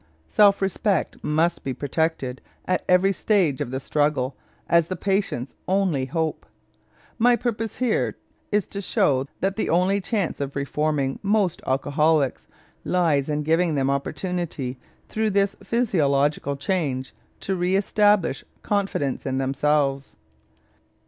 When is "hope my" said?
6.05-7.35